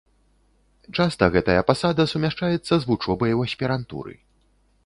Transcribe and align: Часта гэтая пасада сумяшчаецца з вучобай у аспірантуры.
Часта 1.03 1.23
гэтая 1.35 1.61
пасада 1.69 2.07
сумяшчаецца 2.13 2.67
з 2.77 2.83
вучобай 2.93 3.31
у 3.41 3.47
аспірантуры. 3.49 4.13